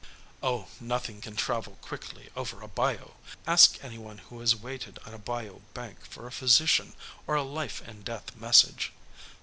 [0.41, 3.11] Oh, nothing can travel quickly over a bayou!
[3.45, 6.93] Ask any one who has waited on a bayou bank for a physician
[7.27, 8.93] or a life and death message.